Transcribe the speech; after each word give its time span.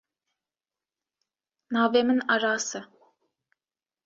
Navê 1.73 2.01
min 2.07 2.19
Aras 2.35 2.67
e. 2.79 2.81